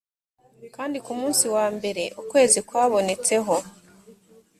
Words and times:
kandi 0.75 0.97
ku 1.05 1.11
munsi 1.19 1.45
wa 1.55 1.65
mbere 1.77 2.03
ukwezi 2.21 2.59
kwabonetseho 2.67 3.55